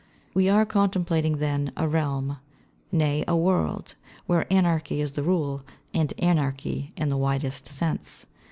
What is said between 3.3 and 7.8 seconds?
world, where anarchy is the rule, and anarchy in the widest